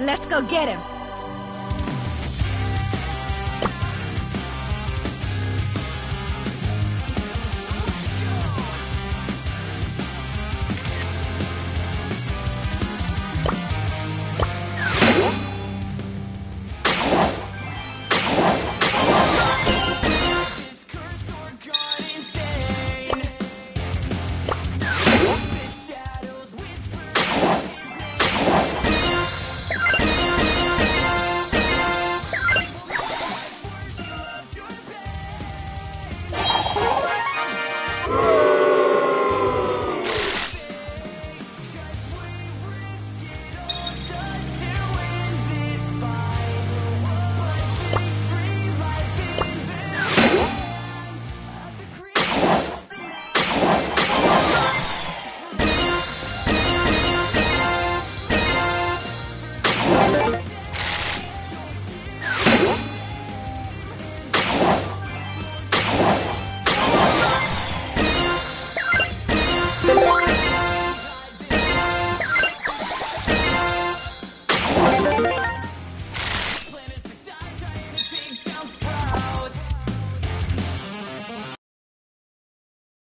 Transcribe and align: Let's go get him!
Let's 0.00 0.26
go 0.26 0.40
get 0.40 0.66
him! 0.66 0.99